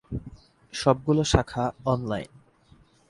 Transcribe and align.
সবগুলো 0.73 1.21
শাখা 1.23 1.65
অনলাইন। 1.85 2.31